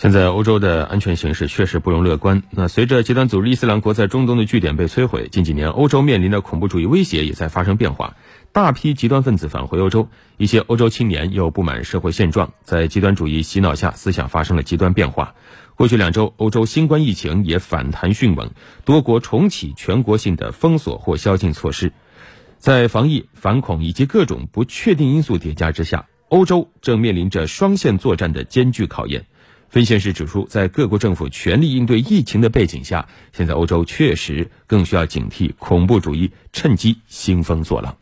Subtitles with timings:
[0.00, 2.44] 现在欧洲的安全形势确实不容乐观。
[2.50, 8.14] 那随着极端组织伊斯兰国在中东的据点被摧毁，近几年欧洲面临的恐怖主义威胁也在发生变化。
[8.52, 15.34] 大批极端分子返回欧洲，一些欧洲青年又不满社会现状，在极端主义洗脑下，思想发生了极端变化。
[15.74, 18.52] 过去两周，欧洲新冠疫情也反弹迅猛，
[18.84, 21.92] 多国重启全国性的封锁或宵禁措施。
[22.58, 29.26] 在防疫、反恐以及各种不确定因素叠加之下，欧洲正面临着双线作战的艰巨考验。
[29.68, 37.97] 分析师指出，在各国政府全力应对疫情的背景下，现在欧洲确实更需要警惕恐怖主义趁机兴风作浪。